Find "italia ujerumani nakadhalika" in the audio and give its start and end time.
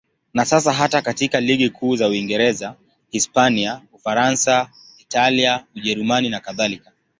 4.99-6.91